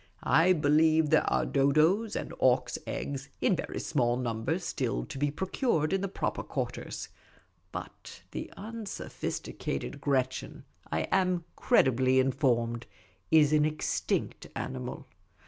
[0.41, 5.29] "I believe there are dodos' and auks' eggs, in very small numbers, still to be
[5.29, 7.09] procured in the proper quarters;
[7.71, 12.87] but the unsophisticated Gretchen, I am credibl}'^ informed,
[13.29, 15.05] is an extinct animal.